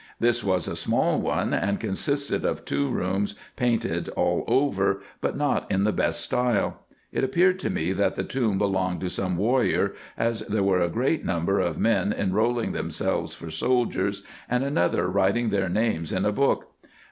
[0.19, 5.71] This was a small one, and consisted of two rooms painted all over, but not
[5.71, 6.87] in the best style.
[7.11, 10.89] It appeared to me that the tomb belonged to some warrior, as there were a
[10.89, 16.31] great number of men enrolling themselves for soldiers, and another writing their names in a
[16.31, 16.73] book.